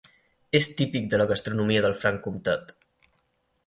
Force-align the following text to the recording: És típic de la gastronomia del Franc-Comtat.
És 0.59 0.69
típic 0.79 1.05
de 1.13 1.21
la 1.23 1.29
gastronomia 1.33 1.87
del 1.87 1.97
Franc-Comtat. 2.03 2.79